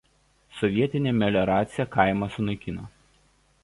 [0.61, 2.93] Sovietinė melioracija kaimą sunaikino.